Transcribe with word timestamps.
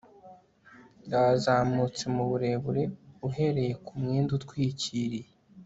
yazamutse 1.11 2.03
mu 2.15 2.23
burebure 2.29 2.83
uhereye 3.27 3.73
ku 3.85 3.91
mwenda 4.01 4.31
utwikiriye 4.37 5.29